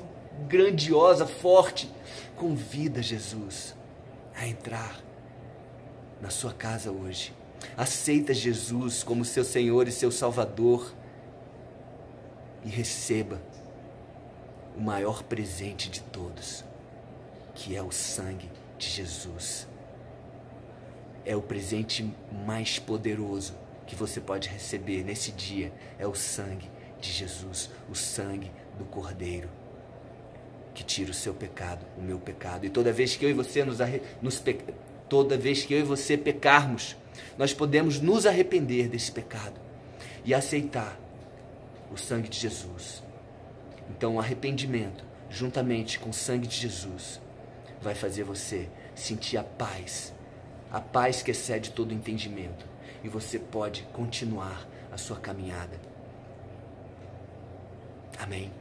grandiosa, 0.48 1.26
forte. 1.26 1.90
Convida 2.34 3.00
Jesus 3.02 3.74
a 4.34 4.46
entrar 4.46 5.00
na 6.20 6.30
sua 6.30 6.52
casa 6.52 6.90
hoje. 6.90 7.32
Aceita 7.76 8.34
Jesus 8.34 9.02
como 9.02 9.24
seu 9.24 9.44
Senhor 9.44 9.88
e 9.88 9.92
seu 9.92 10.10
Salvador 10.10 10.92
e 12.64 12.68
receba 12.68 13.40
o 14.76 14.80
maior 14.80 15.22
presente 15.22 15.88
de 15.88 16.02
todos, 16.02 16.64
que 17.54 17.74
é 17.74 17.82
o 17.82 17.90
sangue 17.90 18.50
de 18.76 18.86
Jesus. 18.88 19.66
É 21.24 21.34
o 21.34 21.40
presente 21.40 22.12
mais 22.46 22.78
poderoso 22.78 23.54
que 23.86 23.94
você 23.94 24.20
pode 24.20 24.48
receber 24.48 25.04
nesse 25.04 25.30
dia 25.30 25.72
é 25.98 26.06
o 26.06 26.14
sangue 26.14 26.68
de 27.00 27.12
Jesus, 27.12 27.70
o 27.88 27.94
sangue 27.94 28.50
do 28.76 28.84
Cordeiro, 28.84 29.48
que 30.74 30.82
tira 30.82 31.10
o 31.10 31.14
seu 31.14 31.32
pecado, 31.32 31.86
o 31.96 32.02
meu 32.02 32.18
pecado. 32.18 32.66
E 32.66 32.70
toda 32.70 32.92
vez 32.92 33.16
que 33.16 33.24
eu 33.24 33.30
e 33.30 33.32
você 33.32 33.64
nos, 33.64 33.78
nos 34.20 34.42
toda 35.08 35.38
vez 35.38 35.64
que 35.64 35.72
eu 35.72 35.80
e 35.80 35.84
você 35.84 36.16
pecarmos, 36.16 36.96
nós 37.38 37.54
podemos 37.54 38.00
nos 38.00 38.26
arrepender 38.26 38.88
desse 38.88 39.12
pecado 39.12 39.58
e 40.24 40.34
aceitar 40.34 40.98
o 41.92 41.96
sangue 41.96 42.28
de 42.28 42.38
Jesus. 42.38 43.02
Então, 43.88 44.16
o 44.16 44.20
arrependimento, 44.20 45.04
juntamente 45.30 45.98
com 46.00 46.10
o 46.10 46.14
sangue 46.14 46.48
de 46.48 46.56
Jesus, 46.56 47.20
vai 47.80 47.94
fazer 47.94 48.24
você 48.24 48.68
sentir 48.96 49.36
a 49.36 49.44
paz, 49.44 50.12
a 50.72 50.80
paz 50.80 51.22
que 51.22 51.30
excede 51.30 51.70
todo 51.70 51.94
entendimento 51.94 52.75
e 53.06 53.08
você 53.08 53.38
pode 53.38 53.84
continuar 53.92 54.66
a 54.90 54.98
sua 54.98 55.16
caminhada. 55.16 55.80
Amém? 58.18 58.52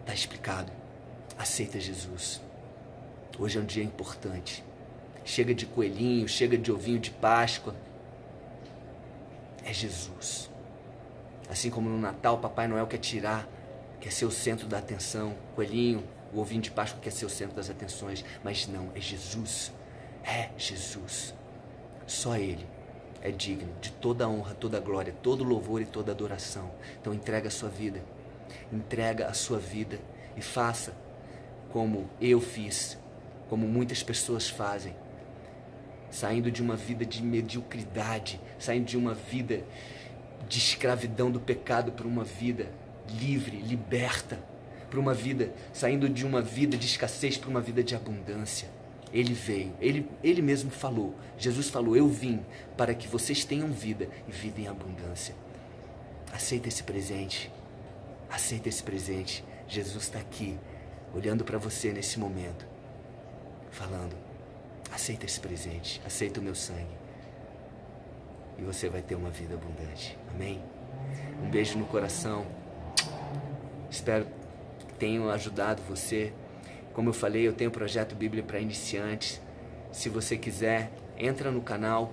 Está 0.00 0.12
explicado. 0.12 0.70
Aceita 1.38 1.80
Jesus. 1.80 2.42
Hoje 3.38 3.58
é 3.58 3.62
um 3.62 3.64
dia 3.64 3.82
importante. 3.82 4.62
Chega 5.24 5.54
de 5.54 5.64
coelhinho, 5.64 6.28
chega 6.28 6.58
de 6.58 6.70
ovinho 6.70 6.98
de 6.98 7.10
Páscoa. 7.10 7.74
É 9.64 9.72
Jesus. 9.72 10.50
Assim 11.48 11.70
como 11.70 11.88
no 11.88 11.98
Natal, 11.98 12.38
Papai 12.38 12.68
Noel 12.68 12.86
quer 12.86 12.98
tirar, 12.98 13.48
quer 14.02 14.12
ser 14.12 14.26
o 14.26 14.30
centro 14.30 14.66
da 14.68 14.76
atenção. 14.76 15.34
Coelhinho, 15.54 16.04
o 16.30 16.40
ovinho 16.40 16.60
de 16.60 16.70
Páscoa 16.70 17.00
quer 17.00 17.10
ser 17.10 17.24
o 17.24 17.30
centro 17.30 17.56
das 17.56 17.70
atenções. 17.70 18.22
Mas 18.44 18.66
não, 18.66 18.92
é 18.94 19.00
Jesus. 19.00 19.72
É 20.22 20.50
Jesus. 20.58 21.34
Só 22.06 22.36
Ele 22.36 22.74
é 23.24 23.30
digno 23.30 23.72
de 23.80 23.90
toda 23.90 24.28
honra, 24.28 24.54
toda 24.54 24.78
glória, 24.78 25.14
todo 25.22 25.42
louvor 25.42 25.80
e 25.80 25.86
toda 25.86 26.12
adoração. 26.12 26.70
Então 27.00 27.14
entrega 27.14 27.48
a 27.48 27.50
sua 27.50 27.70
vida. 27.70 28.02
Entrega 28.70 29.26
a 29.26 29.32
sua 29.32 29.58
vida 29.58 29.98
e 30.36 30.42
faça 30.42 30.94
como 31.72 32.08
eu 32.20 32.40
fiz, 32.40 32.98
como 33.48 33.66
muitas 33.66 34.02
pessoas 34.02 34.48
fazem. 34.48 34.94
Saindo 36.10 36.50
de 36.50 36.62
uma 36.62 36.76
vida 36.76 37.04
de 37.06 37.22
mediocridade, 37.22 38.38
saindo 38.58 38.84
de 38.84 38.98
uma 38.98 39.14
vida 39.14 39.64
de 40.46 40.58
escravidão 40.58 41.30
do 41.30 41.40
pecado 41.40 41.92
para 41.92 42.06
uma 42.06 42.24
vida 42.24 42.70
livre, 43.18 43.56
liberta, 43.56 44.38
para 44.90 45.00
uma 45.00 45.14
vida, 45.14 45.50
saindo 45.72 46.10
de 46.10 46.26
uma 46.26 46.42
vida 46.42 46.76
de 46.76 46.86
escassez 46.86 47.38
para 47.38 47.48
uma 47.48 47.60
vida 47.62 47.82
de 47.82 47.96
abundância. 47.96 48.68
Ele 49.14 49.32
veio, 49.32 49.72
ele, 49.80 50.10
ele 50.24 50.42
mesmo 50.42 50.72
falou. 50.72 51.14
Jesus 51.38 51.70
falou: 51.70 51.96
Eu 51.96 52.08
vim 52.08 52.44
para 52.76 52.92
que 52.92 53.06
vocês 53.06 53.44
tenham 53.44 53.68
vida 53.68 54.08
e 54.26 54.32
vida 54.32 54.60
em 54.60 54.66
abundância. 54.66 55.36
Aceita 56.32 56.66
esse 56.66 56.82
presente. 56.82 57.48
Aceita 58.28 58.68
esse 58.68 58.82
presente. 58.82 59.44
Jesus 59.68 60.04
está 60.04 60.18
aqui, 60.18 60.58
olhando 61.14 61.44
para 61.44 61.56
você 61.58 61.92
nesse 61.92 62.18
momento, 62.18 62.66
falando: 63.70 64.16
Aceita 64.90 65.24
esse 65.24 65.38
presente, 65.38 66.02
aceita 66.04 66.40
o 66.40 66.42
meu 66.42 66.56
sangue. 66.56 66.96
E 68.58 68.62
você 68.62 68.88
vai 68.88 69.00
ter 69.00 69.14
uma 69.14 69.30
vida 69.30 69.54
abundante. 69.54 70.18
Amém? 70.34 70.60
Um 71.40 71.50
beijo 71.50 71.78
no 71.78 71.86
coração. 71.86 72.44
Espero 73.88 74.26
que 74.80 74.94
tenham 74.94 75.30
ajudado 75.30 75.80
você 75.88 76.32
como 76.94 77.08
eu 77.08 77.12
falei, 77.12 77.46
eu 77.46 77.52
tenho 77.52 77.70
o 77.70 77.72
projeto 77.72 78.14
Bíblia 78.14 78.42
para 78.42 78.60
iniciantes. 78.60 79.42
Se 79.90 80.08
você 80.08 80.38
quiser, 80.38 80.92
entra 81.18 81.50
no 81.50 81.60
canal 81.60 82.12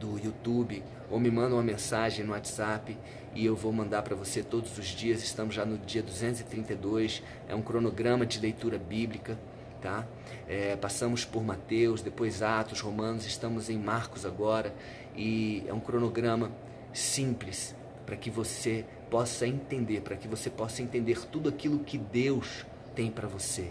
do 0.00 0.18
YouTube 0.18 0.82
ou 1.10 1.20
me 1.20 1.30
manda 1.30 1.54
uma 1.54 1.62
mensagem 1.62 2.24
no 2.24 2.32
WhatsApp 2.32 2.96
e 3.34 3.44
eu 3.44 3.54
vou 3.54 3.70
mandar 3.70 4.00
para 4.00 4.16
você 4.16 4.42
todos 4.42 4.78
os 4.78 4.86
dias. 4.86 5.22
Estamos 5.22 5.54
já 5.54 5.66
no 5.66 5.76
dia 5.76 6.02
232, 6.02 7.22
é 7.46 7.54
um 7.54 7.60
cronograma 7.60 8.24
de 8.24 8.40
leitura 8.40 8.78
bíblica, 8.78 9.38
tá? 9.82 10.06
É, 10.48 10.74
passamos 10.74 11.26
por 11.26 11.44
Mateus, 11.44 12.00
depois 12.00 12.42
Atos, 12.42 12.80
Romanos, 12.80 13.26
estamos 13.26 13.68
em 13.68 13.78
Marcos 13.78 14.24
agora 14.24 14.74
e 15.14 15.64
é 15.66 15.72
um 15.74 15.80
cronograma 15.80 16.50
simples 16.94 17.76
para 18.06 18.16
que 18.16 18.30
você 18.30 18.86
possa 19.10 19.46
entender, 19.46 20.00
para 20.00 20.16
que 20.16 20.26
você 20.26 20.48
possa 20.48 20.80
entender 20.80 21.26
tudo 21.26 21.50
aquilo 21.50 21.80
que 21.80 21.98
Deus 21.98 22.64
tem 22.94 23.10
para 23.10 23.28
você 23.28 23.70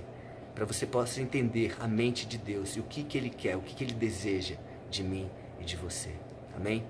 para 0.54 0.66
você 0.66 0.86
possa 0.86 1.22
entender 1.22 1.76
a 1.80 1.88
mente 1.88 2.26
de 2.26 2.38
Deus 2.38 2.76
e 2.76 2.80
o 2.80 2.84
que, 2.84 3.04
que 3.04 3.18
Ele 3.18 3.30
quer, 3.30 3.56
o 3.56 3.62
que, 3.62 3.74
que 3.74 3.84
Ele 3.84 3.94
deseja 3.94 4.56
de 4.90 5.04
mim 5.04 5.30
e 5.60 5.64
de 5.64 5.76
você. 5.76 6.12
Amém? 6.56 6.84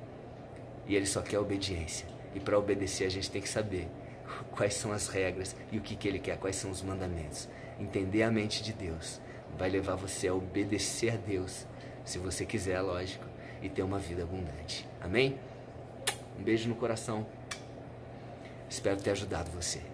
E 0.88 0.96
Ele 0.96 1.06
só 1.06 1.22
quer 1.22 1.40
obediência. 1.40 2.08
E 2.34 2.40
para 2.40 2.58
obedecer 2.58 3.06
a 3.06 3.10
gente 3.10 3.30
tem 3.30 3.42
que 3.42 3.50
saber 3.50 3.88
quais 4.52 4.74
são 4.74 4.92
as 4.92 5.08
regras 5.08 5.56
e 5.72 5.78
o 5.78 5.82
que, 5.82 5.96
que 5.96 6.08
Ele 6.08 6.20
quer, 6.20 6.38
quais 6.38 6.56
são 6.56 6.72
os 6.72 6.82
mandamentos. 6.82 7.48
Entender 7.80 8.24
a 8.24 8.32
mente 8.32 8.64
de 8.64 8.74
Deus 8.74 9.22
vai 9.58 9.70
levar 9.70 9.96
você 9.96 10.28
a 10.28 10.34
obedecer 10.34 11.14
a 11.14 11.18
Deus, 11.18 11.68
se 12.06 12.18
você 12.18 12.46
quiser, 12.46 12.82
lógico, 12.82 13.26
e 13.62 13.70
ter 13.70 13.84
uma 13.84 14.00
vida 14.00 14.24
abundante. 14.24 14.88
Amém? 15.00 15.38
Um 16.40 16.44
beijo 16.44 16.68
no 16.68 16.76
coração. 16.76 17.26
Espero 18.70 19.02
ter 19.02 19.12
ajudado 19.12 19.52
você. 19.52 19.91